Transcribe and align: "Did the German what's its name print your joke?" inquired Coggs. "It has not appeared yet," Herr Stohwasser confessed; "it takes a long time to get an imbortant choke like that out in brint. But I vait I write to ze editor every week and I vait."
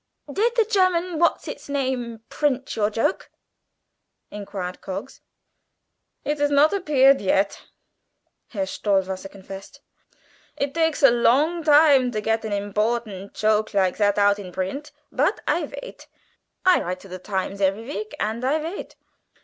"Did 0.33 0.53
the 0.55 0.65
German 0.65 1.19
what's 1.19 1.47
its 1.47 1.69
name 1.69 2.23
print 2.27 2.75
your 2.75 2.89
joke?" 2.89 3.29
inquired 4.31 4.81
Coggs. 4.81 5.21
"It 6.25 6.39
has 6.39 6.49
not 6.49 6.73
appeared 6.73 7.21
yet," 7.21 7.67
Herr 8.47 8.65
Stohwasser 8.65 9.29
confessed; 9.29 9.79
"it 10.57 10.73
takes 10.73 11.03
a 11.03 11.11
long 11.11 11.63
time 11.63 12.09
to 12.13 12.19
get 12.19 12.43
an 12.43 12.51
imbortant 12.51 13.35
choke 13.35 13.75
like 13.75 13.97
that 13.97 14.17
out 14.17 14.39
in 14.39 14.51
brint. 14.51 14.91
But 15.11 15.39
I 15.47 15.67
vait 15.67 16.07
I 16.65 16.81
write 16.81 17.01
to 17.01 17.07
ze 17.07 17.13
editor 17.23 17.63
every 17.63 17.83
week 17.85 18.15
and 18.19 18.43
I 18.43 18.57
vait." 18.57 18.95